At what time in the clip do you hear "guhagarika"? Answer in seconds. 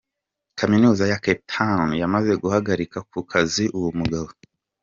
2.43-2.97